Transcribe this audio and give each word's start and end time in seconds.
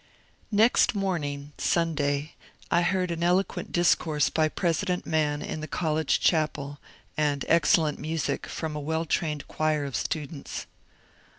Next 0.49 0.95
morning 0.95 1.51
(Sunday) 1.59 2.33
I 2.71 2.81
heard 2.81 3.11
an 3.11 3.21
eloquent 3.21 3.71
discourse 3.71 4.31
by 4.31 4.49
President 4.49 5.05
Mann 5.05 5.43
in 5.43 5.61
the 5.61 5.67
college 5.67 6.19
chapel, 6.19 6.79
and 7.15 7.45
excellent 7.47 7.99
music 7.99 8.47
from 8.47 8.75
a 8.75 8.79
well 8.79 9.05
trained 9.05 9.47
choir 9.47 9.85
of 9.85 9.95
students. 9.95 10.65